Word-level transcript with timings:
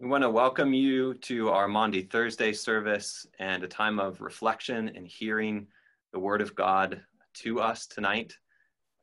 We 0.00 0.08
want 0.08 0.22
to 0.22 0.30
welcome 0.30 0.72
you 0.72 1.12
to 1.12 1.50
our 1.50 1.68
Maundy 1.68 2.00
Thursday 2.00 2.54
service 2.54 3.26
and 3.38 3.62
a 3.62 3.68
time 3.68 4.00
of 4.00 4.22
reflection 4.22 4.90
and 4.96 5.06
hearing 5.06 5.66
the 6.14 6.18
Word 6.18 6.40
of 6.40 6.54
God 6.54 7.02
to 7.34 7.60
us 7.60 7.86
tonight. 7.86 8.34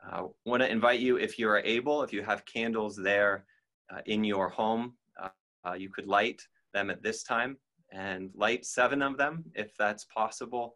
I 0.04 0.22
uh, 0.22 0.28
want 0.46 0.64
to 0.64 0.72
invite 0.72 1.00
you, 1.00 1.18
if 1.20 1.38
you 1.38 1.50
are 1.50 1.60
able, 1.60 2.02
if 2.02 2.12
you 2.12 2.24
have 2.24 2.46
candles 2.46 2.96
there 2.96 3.46
uh, 3.94 4.00
in 4.08 4.24
your 4.24 4.50
home, 4.50 4.94
uh, 5.22 5.74
you 5.74 5.92
could 5.92 6.08
light 6.08 6.42
them 6.74 6.90
at 6.90 7.04
this 7.04 7.22
time 7.22 7.58
and 7.92 8.32
light 8.34 8.66
seven 8.66 9.04
of 9.04 9.18
them 9.18 9.44
if 9.54 9.78
that's 9.78 10.06
possible. 10.06 10.74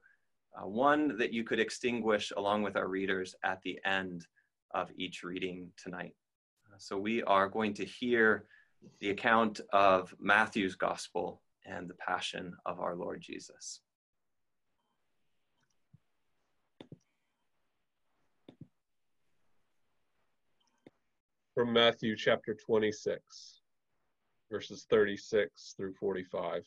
Uh, 0.55 0.67
one 0.67 1.17
that 1.17 1.33
you 1.33 1.43
could 1.43 1.59
extinguish 1.59 2.31
along 2.37 2.61
with 2.61 2.75
our 2.75 2.87
readers 2.87 3.33
at 3.43 3.59
the 3.63 3.79
end 3.85 4.27
of 4.75 4.91
each 4.95 5.23
reading 5.23 5.71
tonight. 5.77 6.13
Uh, 6.67 6.75
so 6.77 6.95
we 6.95 7.23
are 7.23 7.49
going 7.49 7.73
to 7.73 7.85
hear 7.85 8.45
the 8.99 9.09
account 9.09 9.61
of 9.73 10.13
Matthew's 10.19 10.75
gospel 10.75 11.41
and 11.65 11.89
the 11.89 11.95
passion 11.95 12.53
of 12.65 12.79
our 12.79 12.95
Lord 12.95 13.21
Jesus. 13.21 13.81
From 21.53 21.73
Matthew 21.73 22.15
chapter 22.15 22.55
26, 22.55 23.61
verses 24.49 24.85
36 24.89 25.73
through 25.77 25.93
45. 25.93 26.63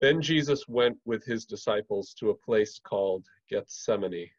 Then 0.00 0.20
Jesus 0.20 0.66
went 0.66 0.98
with 1.04 1.24
his 1.24 1.44
disciples 1.44 2.12
to 2.14 2.30
a 2.30 2.34
place 2.34 2.80
called 2.82 3.24
Gethsemane, 3.48 4.30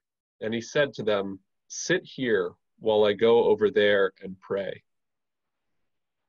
and 0.41 0.53
he 0.53 0.59
said 0.59 0.93
to 0.93 1.03
them, 1.03 1.39
Sit 1.69 2.01
here 2.03 2.51
while 2.79 3.05
I 3.05 3.13
go 3.13 3.45
over 3.45 3.71
there 3.71 4.11
and 4.21 4.37
pray. 4.41 4.83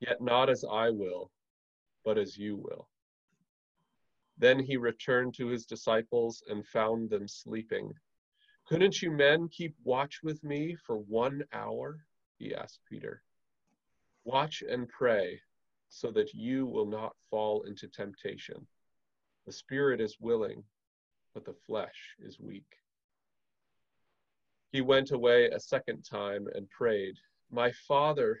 Yet 0.00 0.20
not 0.20 0.48
as 0.48 0.64
I 0.64 0.90
will, 0.90 1.30
but 2.04 2.18
as 2.18 2.36
you 2.36 2.56
will. 2.56 2.88
Then 4.38 4.58
he 4.58 4.78
returned 4.78 5.34
to 5.34 5.48
his 5.48 5.66
disciples 5.66 6.42
and 6.48 6.66
found 6.66 7.10
them 7.10 7.28
sleeping. 7.28 7.92
Couldn't 8.66 9.02
you 9.02 9.10
men 9.10 9.48
keep 9.48 9.74
watch 9.84 10.20
with 10.22 10.42
me 10.42 10.74
for 10.86 10.96
one 10.96 11.44
hour? 11.52 12.06
He 12.38 12.54
asked 12.54 12.80
Peter. 12.88 13.22
Watch 14.24 14.62
and 14.62 14.88
pray 14.88 15.40
so 15.90 16.10
that 16.12 16.32
you 16.32 16.66
will 16.66 16.86
not 16.86 17.14
fall 17.28 17.62
into 17.64 17.88
temptation. 17.88 18.66
The 19.44 19.52
spirit 19.52 20.00
is 20.00 20.20
willing, 20.20 20.64
but 21.34 21.44
the 21.44 21.56
flesh 21.66 22.16
is 22.20 22.40
weak. 22.40 22.76
He 24.72 24.80
went 24.80 25.10
away 25.10 25.46
a 25.46 25.60
second 25.60 26.02
time 26.02 26.46
and 26.54 26.70
prayed, 26.70 27.16
My 27.50 27.72
Father, 27.72 28.40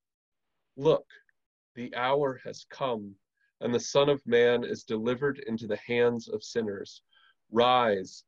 Look, 0.77 1.05
the 1.75 1.93
hour 1.95 2.39
has 2.43 2.65
come, 2.69 3.15
and 3.59 3.73
the 3.73 3.79
Son 3.79 4.09
of 4.09 4.25
Man 4.25 4.63
is 4.63 4.83
delivered 4.83 5.39
into 5.39 5.67
the 5.67 5.79
hands 5.85 6.27
of 6.27 6.43
sinners. 6.43 7.01
Rise, 7.51 8.23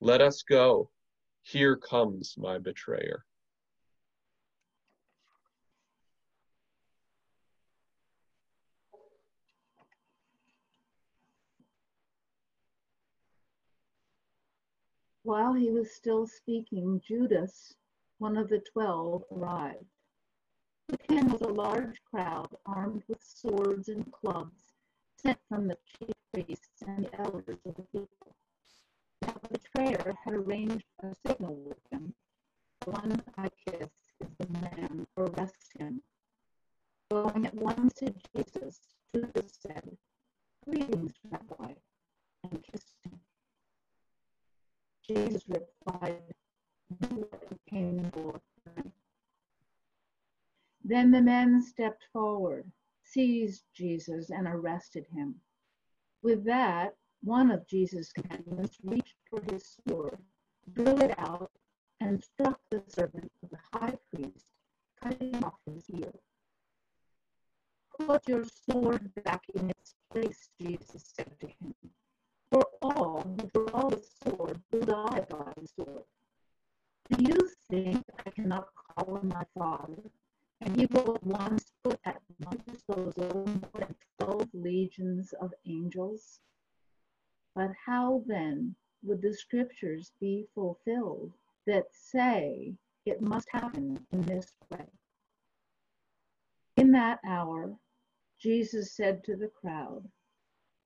let 0.00 0.20
us 0.20 0.42
go. 0.42 0.90
Here 1.42 1.76
comes 1.76 2.34
my 2.36 2.58
betrayer. 2.58 3.24
While 15.22 15.52
he 15.54 15.70
was 15.70 15.90
still 15.94 16.26
speaking, 16.26 17.00
Judas, 17.06 17.74
one 18.18 18.36
of 18.36 18.48
the 18.48 18.62
twelve, 18.72 19.24
arrived. 19.30 19.84
Him 21.10 21.28
was 21.28 21.42
a 21.42 21.48
large 21.48 22.00
crowd 22.10 22.48
armed 22.64 23.02
with 23.08 23.22
swords 23.22 23.88
and 23.88 24.10
clubs, 24.10 24.72
sent 25.16 25.38
from 25.46 25.68
the 25.68 25.76
chief 25.84 26.14
priests 26.32 26.82
and 26.86 27.04
the 27.04 27.20
elders 27.20 27.58
of 27.66 27.74
the 27.76 27.82
people. 27.92 28.34
Now 29.20 29.34
the 29.42 29.58
betrayer 29.58 30.14
had 30.24 30.32
arranged 30.32 30.86
a 31.02 31.14
signal 31.26 31.56
with 31.56 31.80
him. 31.90 32.14
The 32.86 32.90
one 32.92 33.22
I 33.36 33.50
kiss 33.66 33.90
is 34.20 34.28
the 34.38 34.48
man, 34.48 35.06
arrest 35.18 35.72
him. 35.78 36.00
Going 37.10 37.44
at 37.44 37.54
once 37.54 37.92
to 37.94 38.14
Jesus, 38.34 38.80
Judas 39.14 39.58
said, 39.60 39.96
Greetings, 40.64 41.12
Rabbi, 41.30 41.74
and 42.44 42.62
kissed 42.62 42.94
him. 43.04 43.20
Jesus 45.06 45.42
replied, 45.48 46.22
Do 47.00 47.26
what 47.30 47.42
you 47.50 47.58
came 47.68 48.10
for 48.12 48.40
then 50.88 51.10
the 51.10 51.20
men 51.20 51.60
stepped 51.60 52.04
forward, 52.14 52.64
seized 53.02 53.64
Jesus, 53.74 54.30
and 54.30 54.46
arrested 54.46 55.06
him. 55.14 55.34
With 56.22 56.44
that, 56.44 56.94
one 57.22 57.50
of 57.50 57.66
Jesus' 57.66 58.10
companions 58.10 58.78
reached 58.82 59.16
for 59.28 59.42
his 59.52 59.76
sword, 59.86 60.18
drew 60.72 60.96
it 60.96 61.14
out, 61.18 61.50
and 62.00 62.24
struck 62.24 62.58
the 62.70 62.82
servant 62.88 63.30
of 63.42 63.50
the 63.50 63.58
high 63.70 63.98
priest, 64.10 64.46
cutting 65.02 65.44
off 65.44 65.58
his 65.66 65.90
ear. 65.90 66.12
Put 67.98 68.26
your 68.26 68.44
sword 68.44 69.12
back 69.24 69.42
in 69.54 69.68
its 69.68 69.94
place, 70.10 70.48
Jesus 70.58 71.12
said 71.14 71.38
to 71.40 71.48
him. 71.48 71.74
For 72.50 72.64
all 72.80 73.22
who 73.22 73.50
draw 73.52 73.90
the 73.90 74.02
sword 74.24 74.58
will 74.72 74.86
die 74.86 75.26
by 75.28 75.52
the 75.54 75.68
sword. 75.68 76.04
Do 77.10 77.24
you 77.24 77.50
think 77.68 78.04
I 78.24 78.30
cannot 78.30 78.68
call 78.74 79.18
on 79.18 79.28
my 79.28 79.44
Father? 79.54 80.02
And 80.60 80.76
he 80.76 80.86
will 80.86 81.14
at 81.14 81.24
once 81.24 81.72
put 81.84 82.00
at 82.04 82.20
my 82.40 82.56
disposal 82.66 83.46
more 83.46 83.70
than 83.74 83.94
twelve 84.18 84.48
legions 84.52 85.32
of 85.34 85.54
angels. 85.66 86.40
But 87.54 87.70
how 87.86 88.24
then 88.26 88.74
would 89.02 89.22
the 89.22 89.34
scriptures 89.34 90.12
be 90.20 90.46
fulfilled 90.54 91.32
that 91.66 91.86
say 91.92 92.74
it 93.04 93.20
must 93.20 93.48
happen 93.50 94.06
in 94.12 94.22
this 94.22 94.52
way? 94.70 94.86
In 96.76 96.92
that 96.92 97.20
hour, 97.24 97.76
Jesus 98.38 98.92
said 98.92 99.24
to 99.24 99.36
the 99.36 99.48
crowd, 99.48 100.08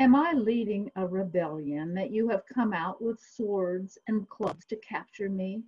Am 0.01 0.15
I 0.15 0.33
leading 0.33 0.91
a 0.97 1.07
rebellion 1.07 1.95
that 1.95 2.11
you 2.11 2.29
have 2.29 2.47
come 2.47 2.73
out 2.73 3.01
with 3.03 3.21
swords 3.21 3.99
and 4.09 4.29
clubs 4.29 4.65
to 4.67 4.77
capture 4.77 5.29
me? 5.29 5.63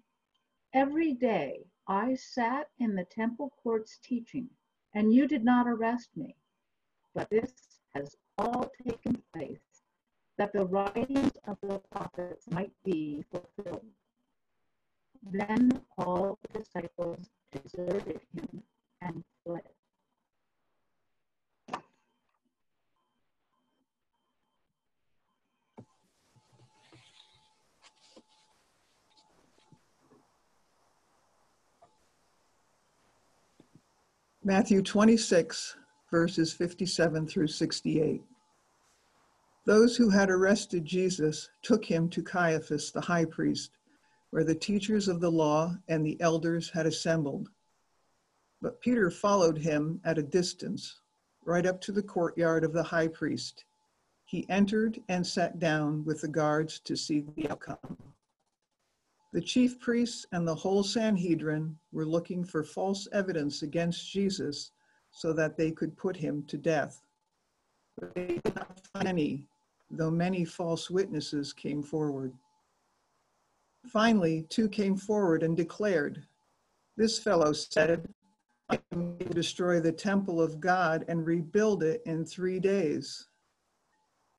Every 0.73 1.13
day 1.13 1.67
I 1.87 2.15
sat 2.15 2.69
in 2.79 2.95
the 2.95 3.05
temple 3.05 3.53
courts 3.63 3.99
teaching, 4.03 4.49
and 4.95 5.13
you 5.13 5.29
did 5.29 5.45
not 5.45 5.69
arrest 5.69 6.11
me. 6.17 6.37
But 7.15 7.31
this 7.31 7.53
has 7.95 8.17
all 8.39 8.71
taken 8.87 9.23
place, 9.35 9.83
that 10.39 10.53
the 10.53 10.65
writings 10.67 11.33
of 11.47 11.59
the 11.63 11.81
prophets 11.91 12.49
might 12.51 12.73
be 12.85 13.25
fulfilled. 13.31 13.87
Then 15.23 15.83
all 15.99 16.39
the 16.43 16.61
disciples 16.61 17.29
deserted 17.53 18.21
him 18.35 18.63
and 19.03 19.25
fled. 19.45 19.74
Matthew 34.47 34.83
26, 34.83 35.75
verses 36.11 36.53
57 36.53 37.27
through 37.27 37.47
68. 37.47 38.21
Those 39.65 39.97
who 39.97 40.11
had 40.11 40.29
arrested 40.29 40.85
Jesus 40.85 41.49
took 41.63 41.83
him 41.83 42.11
to 42.11 42.23
Caiaphas, 42.23 42.91
the 42.91 43.01
high 43.01 43.25
priest, 43.25 43.71
where 44.33 44.45
the 44.45 44.55
teachers 44.55 45.09
of 45.09 45.23
the 45.23 45.31
law 45.31 45.75
and 45.89 46.05
the 46.05 46.21
elders 46.21 46.69
had 46.69 46.85
assembled. 46.85 47.49
But 48.61 48.83
Peter 48.83 49.11
followed 49.11 49.57
him 49.57 49.99
at 50.05 50.19
a 50.19 50.23
distance, 50.23 51.01
right 51.47 51.65
up 51.65 51.81
to 51.81 51.93
the 51.93 52.03
courtyard 52.03 52.65
of 52.65 52.75
the 52.75 52.83
high 52.83 53.09
priest. 53.09 53.65
He 54.27 54.45
entered 54.51 55.01
and 55.09 55.27
sat 55.27 55.59
down 55.59 56.05
with 56.05 56.21
the 56.21 56.29
guards 56.29 56.81
to 56.81 56.97
see 56.97 57.25
the 57.35 57.49
outcome. 57.49 57.97
The 59.35 59.41
chief 59.41 59.81
priests 59.81 60.25
and 60.31 60.47
the 60.47 60.55
whole 60.55 60.85
Sanhedrin 60.85 61.77
were 61.91 62.07
looking 62.07 62.45
for 62.45 62.63
false 62.63 63.09
evidence 63.11 63.63
against 63.63 64.09
Jesus 64.09 64.71
so 65.11 65.33
that 65.33 65.57
they 65.57 65.73
could 65.73 65.97
put 65.97 66.17
him 66.17 66.45
to 66.45 66.57
death. 66.57 67.03
But 67.99 68.15
they 68.15 68.39
did 68.45 68.55
not 68.55 68.81
find 68.93 69.09
any, 69.09 69.49
though 69.91 70.13
many 70.13 70.45
false 70.45 70.89
witnesses 70.89 71.53
came 71.53 71.83
forward. 71.83 72.33
Finally, 73.89 74.47
two 74.51 74.69
came 74.69 74.97
forward 74.97 75.43
and 75.43 75.57
declared, 75.57 76.25
This 76.97 77.19
fellow 77.19 77.53
said, 77.53 78.09
I 78.71 78.79
am 78.93 79.19
to 79.19 79.31
destroy 79.31 79.81
the 79.81 79.91
temple 79.91 80.41
of 80.41 80.61
God 80.61 81.05
and 81.09 81.27
rebuild 81.27 81.83
it 81.83 82.03
in 82.07 82.25
three 82.25 82.61
days. 82.61 83.27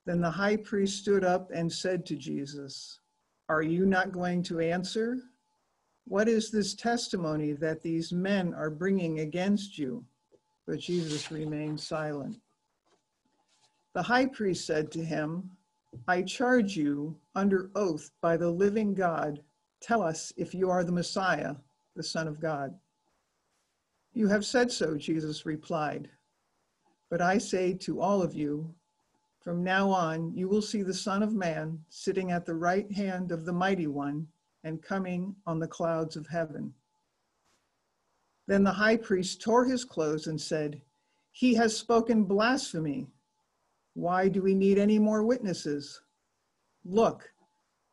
Then 0.06 0.22
the 0.22 0.30
high 0.30 0.56
priest 0.56 1.00
stood 1.00 1.22
up 1.22 1.50
and 1.52 1.70
said 1.70 2.06
to 2.06 2.16
Jesus, 2.16 3.00
are 3.48 3.62
you 3.62 3.86
not 3.86 4.12
going 4.12 4.42
to 4.44 4.60
answer? 4.60 5.18
What 6.06 6.28
is 6.28 6.50
this 6.50 6.74
testimony 6.74 7.52
that 7.52 7.82
these 7.82 8.12
men 8.12 8.54
are 8.54 8.70
bringing 8.70 9.20
against 9.20 9.78
you? 9.78 10.04
But 10.66 10.80
Jesus 10.80 11.30
remained 11.30 11.80
silent. 11.80 12.38
The 13.94 14.02
high 14.02 14.26
priest 14.26 14.66
said 14.66 14.90
to 14.92 15.04
him, 15.04 15.50
I 16.06 16.22
charge 16.22 16.76
you 16.76 17.16
under 17.34 17.70
oath 17.74 18.10
by 18.20 18.36
the 18.36 18.50
living 18.50 18.94
God, 18.94 19.40
tell 19.80 20.02
us 20.02 20.32
if 20.36 20.54
you 20.54 20.68
are 20.70 20.84
the 20.84 20.92
Messiah, 20.92 21.54
the 21.94 22.02
Son 22.02 22.28
of 22.28 22.40
God. 22.40 22.74
You 24.12 24.28
have 24.28 24.44
said 24.44 24.70
so, 24.70 24.96
Jesus 24.96 25.46
replied. 25.46 26.10
But 27.10 27.22
I 27.22 27.38
say 27.38 27.72
to 27.74 28.00
all 28.00 28.22
of 28.22 28.34
you, 28.34 28.74
from 29.46 29.62
now 29.62 29.88
on, 29.88 30.34
you 30.34 30.48
will 30.48 30.60
see 30.60 30.82
the 30.82 30.92
Son 30.92 31.22
of 31.22 31.32
Man 31.32 31.78
sitting 31.88 32.32
at 32.32 32.44
the 32.44 32.54
right 32.56 32.90
hand 32.90 33.30
of 33.30 33.44
the 33.44 33.52
Mighty 33.52 33.86
One 33.86 34.26
and 34.64 34.82
coming 34.82 35.36
on 35.46 35.60
the 35.60 35.68
clouds 35.68 36.16
of 36.16 36.26
heaven. 36.26 36.74
Then 38.48 38.64
the 38.64 38.72
high 38.72 38.96
priest 38.96 39.40
tore 39.40 39.64
his 39.64 39.84
clothes 39.84 40.26
and 40.26 40.40
said, 40.40 40.82
He 41.30 41.54
has 41.54 41.76
spoken 41.76 42.24
blasphemy. 42.24 43.06
Why 43.94 44.26
do 44.26 44.42
we 44.42 44.52
need 44.52 44.78
any 44.78 44.98
more 44.98 45.22
witnesses? 45.22 46.00
Look, 46.84 47.32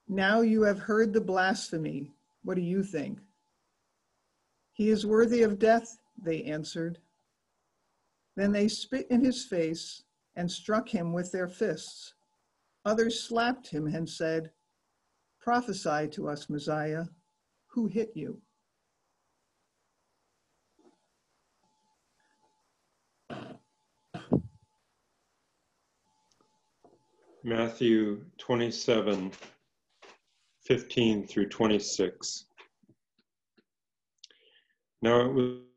now 0.07 0.41
you 0.41 0.63
have 0.63 0.79
heard 0.79 1.13
the 1.13 1.21
blasphemy. 1.21 2.09
What 2.43 2.55
do 2.55 2.63
you 2.63 2.83
think? 2.83 3.19
He 4.71 4.89
is 4.89 5.05
worthy 5.05 5.43
of 5.43 5.59
death, 5.59 5.99
they 6.19 6.45
answered. 6.45 6.97
Then 8.35 8.51
they 8.51 8.67
spit 8.67 9.05
in 9.11 9.23
his 9.23 9.45
face 9.45 10.01
and 10.35 10.51
struck 10.51 10.89
him 10.89 11.13
with 11.13 11.31
their 11.31 11.47
fists. 11.47 12.13
Others 12.85 13.23
slapped 13.23 13.67
him 13.67 13.87
and 13.87 14.09
said, 14.09 14.51
Prophesy 15.39 16.07
to 16.09 16.29
us, 16.29 16.49
Messiah, 16.49 17.05
who 17.67 17.87
hit 17.87 18.11
you? 18.15 18.41
Matthew 27.45 28.23
27, 28.37 29.31
15 30.61 31.27
through 31.27 31.49
26. 31.49 32.45
Now 35.01 35.19
it 35.19 35.33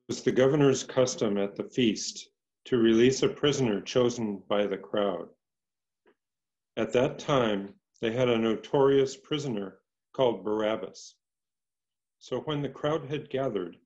was 0.09 0.23
the 0.23 0.31
governor's 0.31 0.85
custom 0.85 1.37
at 1.37 1.56
the 1.56 1.64
feast 1.64 2.29
to 2.66 2.76
release 2.76 3.22
a 3.22 3.28
prisoner 3.28 3.80
chosen 3.80 4.42
by 4.48 4.66
the 4.66 4.76
crowd. 4.76 5.28
At 6.76 6.92
that 6.94 7.20
time, 7.20 7.74
they 8.00 8.12
had 8.12 8.28
a 8.28 8.36
notorious 8.36 9.16
prisoner 9.16 9.78
called 10.12 10.44
Barabbas. 10.44 11.14
So 12.18 12.40
when 12.40 12.62
the 12.62 12.68
crowd 12.68 13.08
had 13.08 13.30
gathered, 13.30 13.76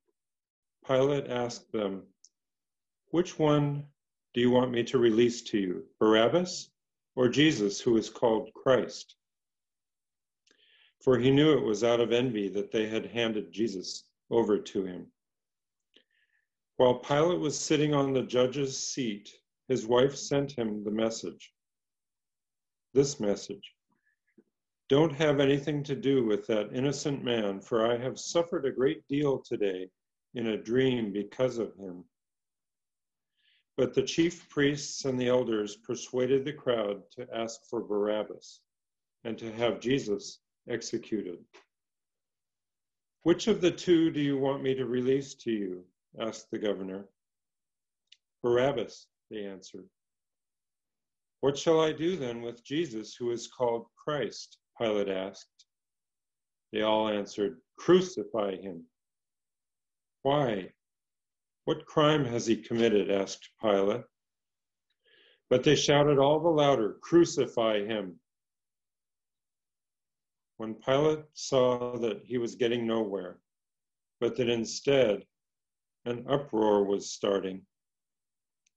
Pilate 0.86 1.26
asked 1.26 1.70
them, 1.72 2.04
Which 3.10 3.38
one 3.38 3.86
do 4.32 4.40
you 4.40 4.50
want 4.50 4.70
me 4.70 4.82
to 4.84 4.98
release 4.98 5.42
to 5.42 5.58
you, 5.58 5.84
Barabbas 5.98 6.70
or 7.14 7.28
Jesus, 7.28 7.80
who 7.80 7.98
is 7.98 8.08
called 8.08 8.50
Christ? 8.54 9.14
For 11.02 11.18
he 11.18 11.30
knew 11.30 11.52
it 11.52 11.64
was 11.64 11.84
out 11.84 12.00
of 12.00 12.12
envy 12.12 12.48
that 12.48 12.70
they 12.70 12.88
had 12.88 13.06
handed 13.06 13.52
Jesus 13.52 14.04
over 14.30 14.58
to 14.58 14.84
him. 14.84 15.12
While 16.80 16.94
Pilate 16.94 17.40
was 17.40 17.60
sitting 17.60 17.92
on 17.92 18.14
the 18.14 18.22
judge's 18.22 18.74
seat, 18.74 19.30
his 19.68 19.86
wife 19.86 20.16
sent 20.16 20.52
him 20.52 20.82
the 20.82 20.90
message. 20.90 21.52
This 22.94 23.20
message 23.20 23.74
Don't 24.88 25.12
have 25.12 25.40
anything 25.40 25.82
to 25.82 25.94
do 25.94 26.24
with 26.24 26.46
that 26.46 26.72
innocent 26.72 27.22
man, 27.22 27.60
for 27.60 27.84
I 27.84 27.98
have 27.98 28.18
suffered 28.18 28.64
a 28.64 28.72
great 28.72 29.06
deal 29.08 29.40
today 29.40 29.90
in 30.32 30.46
a 30.46 30.56
dream 30.56 31.12
because 31.12 31.58
of 31.58 31.76
him. 31.76 32.02
But 33.76 33.92
the 33.92 34.02
chief 34.02 34.48
priests 34.48 35.04
and 35.04 35.20
the 35.20 35.28
elders 35.28 35.76
persuaded 35.76 36.46
the 36.46 36.54
crowd 36.54 37.02
to 37.10 37.28
ask 37.30 37.60
for 37.68 37.82
Barabbas 37.82 38.62
and 39.24 39.36
to 39.36 39.52
have 39.52 39.80
Jesus 39.80 40.40
executed. 40.66 41.44
Which 43.24 43.48
of 43.48 43.60
the 43.60 43.70
two 43.70 44.10
do 44.10 44.20
you 44.22 44.38
want 44.38 44.62
me 44.62 44.74
to 44.76 44.86
release 44.86 45.34
to 45.34 45.50
you? 45.50 45.84
Asked 46.18 46.50
the 46.50 46.58
governor. 46.58 47.08
Barabbas, 48.42 49.06
they 49.30 49.44
answered. 49.44 49.88
What 51.40 51.56
shall 51.56 51.80
I 51.80 51.92
do 51.92 52.16
then 52.16 52.42
with 52.42 52.64
Jesus, 52.64 53.14
who 53.14 53.30
is 53.30 53.48
called 53.48 53.86
Christ? 53.96 54.58
Pilate 54.78 55.08
asked. 55.08 55.66
They 56.72 56.82
all 56.82 57.08
answered, 57.08 57.60
Crucify 57.78 58.56
him. 58.56 58.84
Why? 60.22 60.72
What 61.64 61.86
crime 61.86 62.24
has 62.24 62.46
he 62.46 62.56
committed? 62.56 63.10
asked 63.10 63.48
Pilate. 63.60 64.04
But 65.48 65.64
they 65.64 65.74
shouted 65.74 66.18
all 66.18 66.40
the 66.40 66.48
louder, 66.48 66.98
Crucify 67.00 67.84
him. 67.84 68.20
When 70.58 70.74
Pilate 70.74 71.24
saw 71.32 71.96
that 71.98 72.22
he 72.24 72.38
was 72.38 72.54
getting 72.54 72.86
nowhere, 72.86 73.40
but 74.20 74.36
that 74.36 74.48
instead 74.48 75.24
an 76.04 76.24
uproar 76.28 76.84
was 76.84 77.10
starting. 77.10 77.62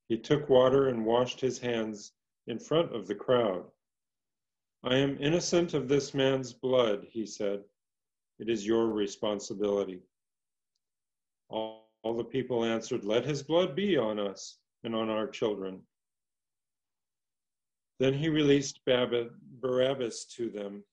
He 0.10 0.18
took 0.18 0.50
water 0.50 0.90
and 0.90 1.06
washed 1.06 1.40
his 1.40 1.60
hands 1.60 2.12
in 2.48 2.60
front 2.60 2.94
of 2.96 3.08
the 3.08 3.16
crowd. 3.16 3.66
I 4.84 4.98
am 4.98 5.18
innocent 5.22 5.74
of 5.74 5.88
this 5.88 6.14
man's 6.14 6.52
blood, 6.52 7.08
he 7.10 7.26
said. 7.26 7.64
It 8.40 8.50
is 8.50 8.68
your 8.68 8.88
responsibility. 8.88 10.02
All, 11.50 11.90
all, 12.04 12.18
the 12.18 12.24
people 12.24 12.66
answered, 12.66 13.06
Let 13.06 13.24
his 13.24 13.44
blood 13.44 13.76
be 13.76 13.98
on 13.98 14.20
us 14.20 14.58
and 14.84 14.94
on 14.94 15.10
our 15.10 15.28
children. 15.28 15.82
Then 18.00 18.14
he 18.14 18.28
released 18.28 18.82
Barabbas 18.86 20.26
to 20.36 20.50
them, 20.50 20.84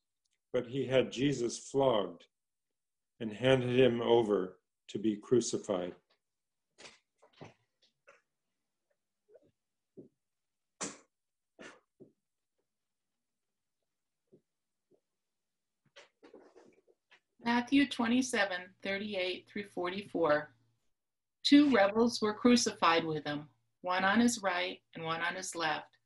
but 0.53 0.67
he 0.67 0.87
had 0.87 1.11
Jesus 1.11 1.59
flogged 1.59 2.25
and 3.19 3.33
handed 3.33 3.77
him 3.77 4.01
over 4.01 4.59
to 4.89 4.99
be 4.99 5.17
crucified. 5.17 5.95
Matthew 17.43 17.89
27, 17.89 18.59
38 18.83 19.47
through 19.51 19.65
44. 19.75 20.51
Two 21.43 21.71
rebels 21.71 22.21
were 22.21 22.35
crucified 22.35 23.03
with 23.03 23.25
him, 23.25 23.49
one 23.81 24.05
on 24.05 24.21
his 24.21 24.43
right 24.43 24.79
and 24.95 25.05
one 25.05 25.23
on 25.23 25.35
his 25.35 25.57
left. 25.57 25.97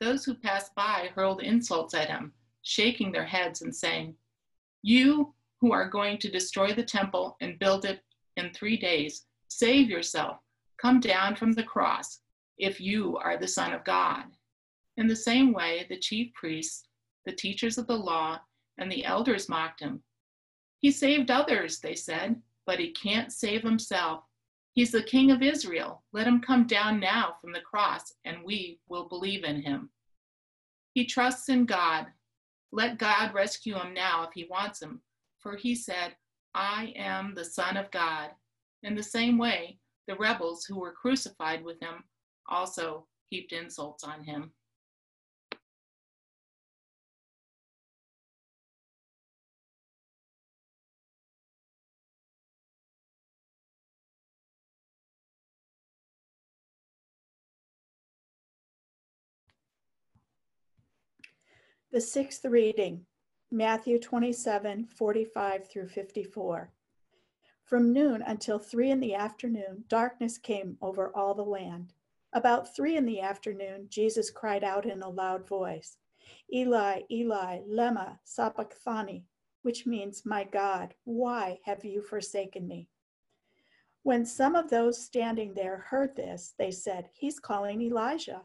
Those 0.00 0.24
who 0.24 0.34
passed 0.34 0.72
by 0.76 1.10
hurled 1.14 1.42
insults 1.42 1.94
at 1.94 2.08
him, 2.08 2.32
shaking 2.62 3.10
their 3.10 3.24
heads 3.24 3.62
and 3.62 3.74
saying, 3.74 4.14
You 4.82 5.34
who 5.60 5.72
are 5.72 5.88
going 5.88 6.18
to 6.18 6.30
destroy 6.30 6.72
the 6.72 6.84
temple 6.84 7.36
and 7.40 7.58
build 7.58 7.84
it 7.84 8.00
in 8.36 8.52
three 8.52 8.76
days, 8.76 9.24
save 9.48 9.90
yourself. 9.90 10.38
Come 10.80 11.00
down 11.00 11.34
from 11.34 11.52
the 11.52 11.64
cross 11.64 12.20
if 12.56 12.80
you 12.80 13.16
are 13.16 13.36
the 13.36 13.48
Son 13.48 13.72
of 13.72 13.82
God. 13.82 14.26
In 14.96 15.08
the 15.08 15.16
same 15.16 15.52
way, 15.52 15.86
the 15.88 15.98
chief 15.98 16.32
priests, 16.34 16.86
the 17.26 17.32
teachers 17.32 17.78
of 17.78 17.88
the 17.88 17.98
law, 17.98 18.38
and 18.78 18.90
the 18.90 19.04
elders 19.04 19.48
mocked 19.48 19.80
him. 19.80 20.04
He 20.80 20.90
saved 20.90 21.30
others, 21.30 21.80
they 21.80 21.94
said, 21.94 22.40
but 22.66 22.78
he 22.78 22.92
can't 22.92 23.32
save 23.32 23.62
himself. 23.62 24.22
He's 24.74 24.92
the 24.92 25.02
King 25.02 25.30
of 25.30 25.42
Israel. 25.42 26.04
Let 26.12 26.26
him 26.26 26.40
come 26.40 26.66
down 26.66 27.00
now 27.00 27.34
from 27.40 27.52
the 27.52 27.60
cross, 27.60 28.14
and 28.24 28.44
we 28.44 28.78
will 28.88 29.08
believe 29.08 29.42
in 29.42 29.60
him. 29.60 29.90
He 30.94 31.04
trusts 31.04 31.48
in 31.48 31.64
God. 31.66 32.06
Let 32.70 32.98
God 32.98 33.34
rescue 33.34 33.74
him 33.74 33.94
now 33.94 34.24
if 34.24 34.30
he 34.34 34.46
wants 34.48 34.80
him, 34.80 35.00
for 35.40 35.56
he 35.56 35.74
said, 35.74 36.14
I 36.54 36.92
am 36.96 37.34
the 37.34 37.44
Son 37.44 37.76
of 37.76 37.90
God. 37.90 38.30
In 38.82 38.94
the 38.94 39.02
same 39.02 39.38
way, 39.38 39.78
the 40.06 40.16
rebels 40.16 40.64
who 40.64 40.78
were 40.78 40.92
crucified 40.92 41.64
with 41.64 41.80
him 41.80 42.04
also 42.48 43.06
heaped 43.30 43.52
insults 43.52 44.04
on 44.04 44.22
him. 44.22 44.52
The 61.90 62.02
sixth 62.02 62.44
reading, 62.44 63.06
Matthew 63.50 63.98
27 63.98 64.84
45 64.84 65.70
through 65.70 65.88
54. 65.88 66.70
From 67.64 67.94
noon 67.94 68.20
until 68.20 68.58
three 68.58 68.90
in 68.90 69.00
the 69.00 69.14
afternoon, 69.14 69.84
darkness 69.88 70.36
came 70.36 70.76
over 70.82 71.10
all 71.16 71.32
the 71.32 71.42
land. 71.42 71.94
About 72.34 72.76
three 72.76 72.98
in 72.98 73.06
the 73.06 73.22
afternoon, 73.22 73.86
Jesus 73.88 74.30
cried 74.30 74.62
out 74.62 74.84
in 74.84 75.00
a 75.00 75.08
loud 75.08 75.48
voice, 75.48 75.96
Eli, 76.52 77.04
Eli, 77.10 77.60
lema 77.66 78.18
sabachthani, 78.22 79.24
which 79.62 79.86
means, 79.86 80.26
My 80.26 80.44
God, 80.44 80.92
why 81.04 81.58
have 81.64 81.86
you 81.86 82.02
forsaken 82.02 82.68
me? 82.68 82.90
When 84.02 84.26
some 84.26 84.54
of 84.54 84.68
those 84.68 85.02
standing 85.02 85.54
there 85.54 85.86
heard 85.88 86.14
this, 86.14 86.52
they 86.58 86.70
said, 86.70 87.08
He's 87.14 87.40
calling 87.40 87.80
Elijah. 87.80 88.42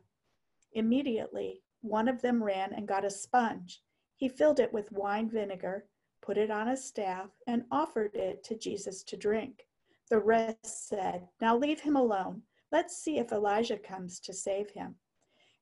Immediately, 0.71 1.61
one 1.83 2.07
of 2.07 2.21
them 2.21 2.41
ran 2.41 2.73
and 2.73 2.87
got 2.87 3.05
a 3.05 3.09
sponge. 3.09 3.81
He 4.15 4.29
filled 4.29 4.59
it 4.59 4.71
with 4.71 4.91
wine 4.91 5.29
vinegar, 5.29 5.85
put 6.21 6.37
it 6.37 6.49
on 6.49 6.69
a 6.69 6.77
staff, 6.77 7.29
and 7.45 7.65
offered 7.69 8.15
it 8.15 8.43
to 8.45 8.57
Jesus 8.57 9.03
to 9.03 9.17
drink. 9.17 9.67
The 10.09 10.19
rest 10.19 10.87
said, 10.87 11.27
Now 11.41 11.57
leave 11.57 11.81
him 11.81 11.95
alone. 11.95 12.43
Let's 12.71 12.97
see 12.97 13.17
if 13.17 13.31
Elijah 13.31 13.77
comes 13.77 14.19
to 14.21 14.33
save 14.33 14.69
him. 14.71 14.95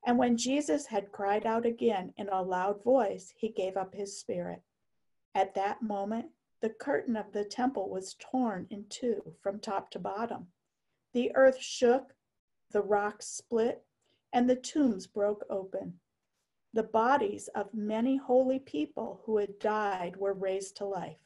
And 0.05 0.17
when 0.17 0.37
Jesus 0.37 0.85
had 0.85 1.11
cried 1.11 1.45
out 1.45 1.65
again 1.65 2.13
in 2.17 2.29
a 2.29 2.41
loud 2.41 2.83
voice, 2.83 3.33
he 3.35 3.49
gave 3.49 3.75
up 3.75 3.93
his 3.93 4.19
spirit. 4.19 4.61
At 5.33 5.55
that 5.55 5.81
moment, 5.81 6.27
the 6.61 6.69
curtain 6.69 7.15
of 7.15 7.31
the 7.31 7.45
temple 7.45 7.89
was 7.89 8.15
torn 8.19 8.67
in 8.69 8.85
two 8.89 9.35
from 9.41 9.59
top 9.59 9.89
to 9.91 9.99
bottom. 9.99 10.47
The 11.13 11.35
earth 11.35 11.59
shook, 11.59 12.13
the 12.71 12.81
rocks 12.81 13.27
split, 13.27 13.83
and 14.33 14.49
the 14.49 14.55
tombs 14.55 15.07
broke 15.07 15.43
open. 15.49 15.99
The 16.73 16.83
bodies 16.83 17.49
of 17.49 17.73
many 17.73 18.15
holy 18.15 18.59
people 18.59 19.21
who 19.25 19.37
had 19.37 19.59
died 19.59 20.15
were 20.15 20.33
raised 20.33 20.77
to 20.77 20.85
life. 20.85 21.19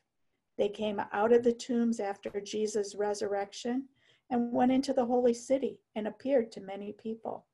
They 0.57 0.69
came 0.69 1.01
out 1.11 1.33
of 1.33 1.43
the 1.43 1.53
tombs 1.53 1.99
after 1.99 2.41
Jesus' 2.41 2.95
resurrection 2.95 3.89
and 4.29 4.51
went 4.51 4.71
into 4.71 4.93
the 4.93 5.05
holy 5.05 5.33
city 5.33 5.81
and 5.95 6.07
appeared 6.07 6.51
to 6.53 6.61
many 6.61 6.93
people. 6.93 7.45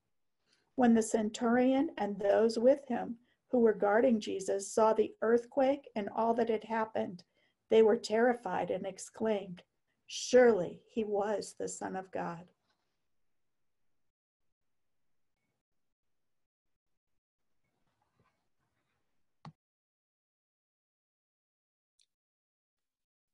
When 0.76 0.94
the 0.94 1.02
centurion 1.02 1.92
and 1.98 2.18
those 2.18 2.58
with 2.58 2.88
him 2.88 3.18
who 3.50 3.60
were 3.60 3.74
guarding 3.74 4.20
Jesus 4.20 4.72
saw 4.72 4.94
the 4.94 5.14
earthquake 5.22 5.90
and 5.96 6.08
all 6.16 6.34
that 6.36 6.50
had 6.50 6.64
happened, 6.64 7.24
they 7.70 7.82
were 7.84 7.98
terrified 7.98 8.72
and 8.72 8.86
exclaimed, 8.86 9.64
Surely 10.08 10.82
he 10.88 11.04
was 11.04 11.56
the 11.58 11.68
Son 11.68 11.96
of 11.96 12.12
God. 12.12 12.48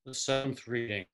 The 0.08 0.14
seventh 0.14 0.70
reading. 0.70 1.06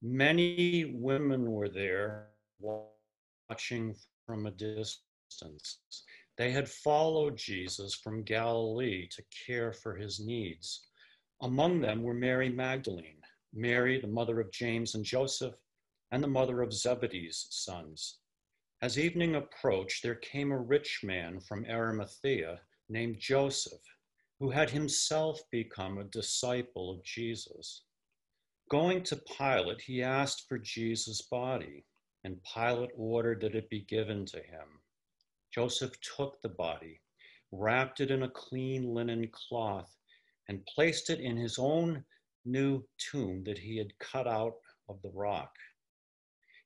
Many 0.00 0.86
women 0.86 1.52
were 1.52 1.68
there 1.68 2.28
watching 2.58 3.94
from 4.24 4.46
a 4.46 4.50
distance. 4.50 5.76
They 6.38 6.50
had 6.50 6.66
followed 6.66 7.36
Jesus 7.36 7.94
from 7.94 8.22
Galilee 8.22 9.06
to 9.08 9.22
care 9.46 9.70
for 9.70 9.94
his 9.94 10.18
needs. 10.18 10.86
Among 11.42 11.82
them 11.82 12.02
were 12.02 12.14
Mary 12.14 12.48
Magdalene, 12.48 13.20
Mary, 13.52 14.00
the 14.00 14.06
mother 14.06 14.40
of 14.40 14.50
James 14.50 14.94
and 14.94 15.04
Joseph, 15.04 15.56
and 16.12 16.22
the 16.22 16.26
mother 16.26 16.62
of 16.62 16.72
Zebedee's 16.72 17.48
sons. 17.50 18.20
As 18.80 18.98
evening 18.98 19.34
approached, 19.34 20.02
there 20.02 20.14
came 20.14 20.52
a 20.52 20.58
rich 20.58 21.00
man 21.04 21.38
from 21.40 21.66
Arimathea 21.66 22.62
named 22.88 23.18
Joseph 23.18 23.82
who 24.40 24.50
had 24.50 24.70
himself 24.70 25.42
become 25.52 25.98
a 25.98 26.04
disciple 26.04 26.90
of 26.90 27.04
Jesus. 27.04 27.82
Going 28.70 29.02
to 29.04 29.20
Pilate, 29.38 29.82
he 29.82 30.02
asked 30.02 30.48
for 30.48 30.58
Jesus' 30.58 31.20
body, 31.20 31.84
and 32.24 32.42
Pilate 32.54 32.90
ordered 32.96 33.42
that 33.42 33.54
it 33.54 33.68
be 33.68 33.82
given 33.82 34.24
to 34.26 34.38
him. 34.38 34.80
Joseph 35.54 35.92
took 36.00 36.40
the 36.40 36.48
body, 36.48 37.02
wrapped 37.52 38.00
it 38.00 38.10
in 38.10 38.22
a 38.22 38.30
clean 38.30 38.94
linen 38.94 39.28
cloth, 39.30 39.94
and 40.48 40.66
placed 40.74 41.10
it 41.10 41.20
in 41.20 41.36
his 41.36 41.58
own 41.58 42.02
new 42.46 42.82
tomb 42.96 43.44
that 43.44 43.58
he 43.58 43.76
had 43.76 43.98
cut 43.98 44.26
out 44.26 44.54
of 44.88 45.02
the 45.02 45.10
rock. 45.10 45.54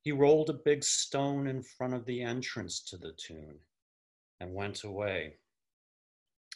He 0.02 0.12
rolled 0.12 0.50
a 0.50 0.60
big 0.64 0.84
stone 0.84 1.48
in 1.48 1.62
front 1.62 1.94
of 1.94 2.04
the 2.06 2.22
entrance 2.22 2.80
to 2.90 2.96
the 2.98 3.14
tomb 3.18 3.58
and 4.38 4.54
went 4.54 4.84
away. 4.84 5.38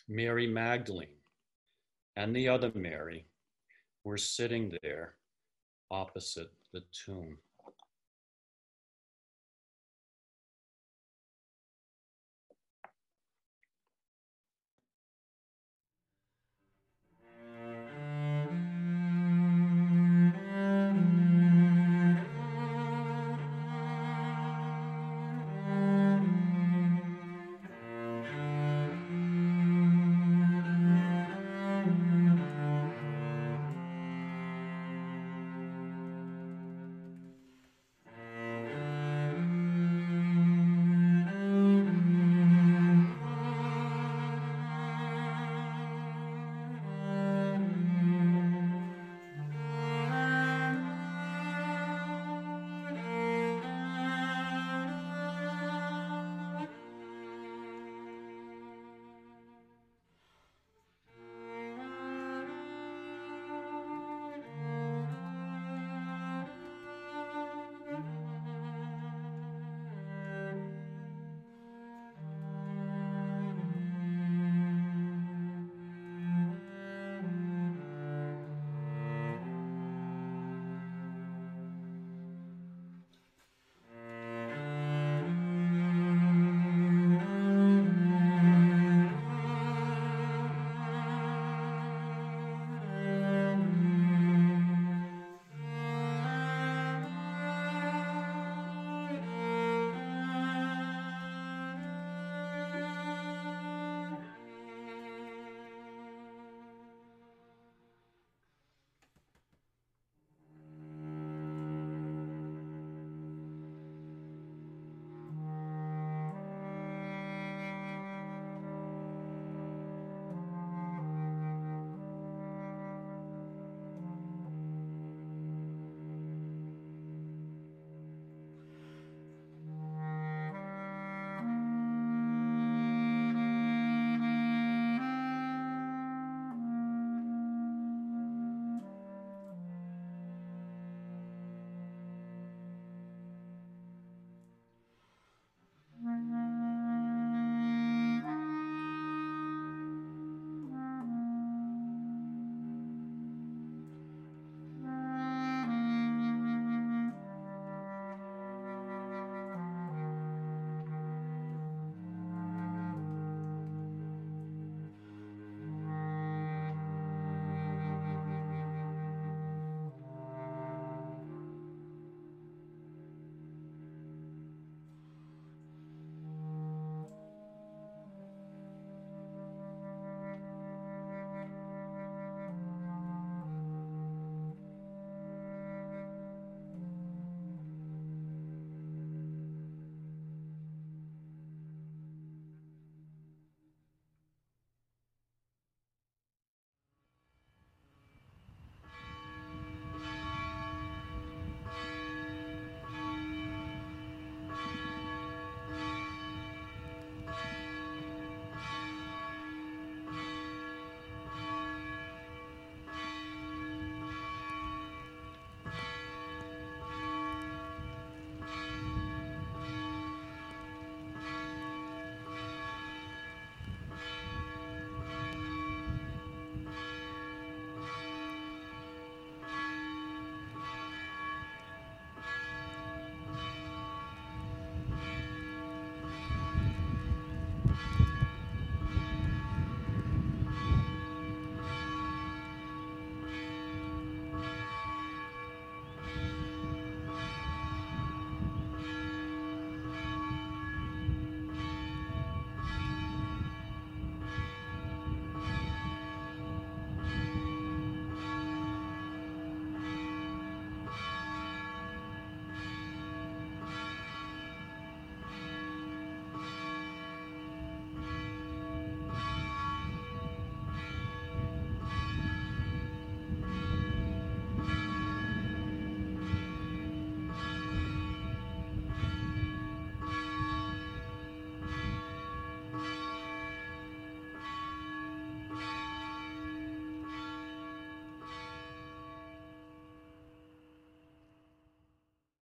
Mary 0.08 0.46
Magdalene 0.46 1.08
and 2.16 2.34
the 2.34 2.48
other 2.48 2.72
Mary 2.74 3.26
were 4.04 4.16
sitting 4.16 4.76
there 4.82 5.16
opposite 5.90 6.50
the 6.72 6.82
tomb. 6.92 7.36